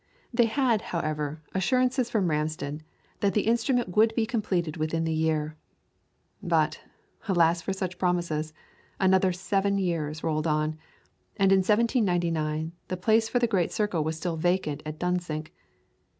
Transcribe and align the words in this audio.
They 0.33 0.45
had, 0.47 0.81
however, 0.81 1.43
assurances 1.53 2.09
from 2.09 2.31
Ramsden 2.31 2.81
that 3.19 3.35
the 3.35 3.43
instrument 3.45 3.95
would 3.95 4.15
be 4.15 4.25
completed 4.25 4.75
within 4.75 5.03
the 5.03 5.13
year; 5.13 5.57
but, 6.41 6.81
alas 7.27 7.61
for 7.61 7.71
such 7.71 7.99
promises, 7.99 8.51
another 8.99 9.31
seven 9.31 9.77
years 9.77 10.23
rolled 10.23 10.47
on, 10.47 10.75
and 11.37 11.51
in 11.51 11.59
1799 11.59 12.71
the 12.87 12.97
place 12.97 13.29
for 13.29 13.37
the 13.37 13.45
great 13.45 13.71
circle 13.71 14.03
was 14.03 14.17
still 14.17 14.37
vacant 14.37 14.81
at 14.87 14.97
Dunsink. 14.97 15.53